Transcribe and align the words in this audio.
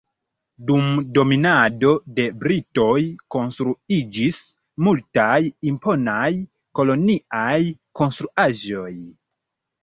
Dum 0.67 0.85
dominado 1.17 1.91
de 2.19 2.23
britoj 2.43 3.01
konstruiĝis 3.35 4.39
multaj 4.87 5.35
imponaj 5.73 6.31
koloniaj 6.81 7.55
konstruaĵoj. 8.01 8.91